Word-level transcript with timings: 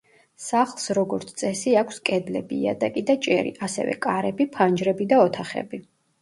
სახლს 0.43 0.87
როგორც 0.97 1.33
წესი 1.41 1.73
აქვს 1.81 1.99
კედლები, 2.09 2.57
იატაკი 2.63 3.03
და 3.11 3.17
ჭერი, 3.27 3.53
ასევე 3.69 3.95
კარები, 4.07 4.49
ფანჯრები 4.57 5.09
და 5.15 5.21
ოთახები. 5.29 5.83